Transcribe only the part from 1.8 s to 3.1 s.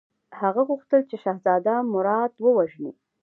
مراد ووژني.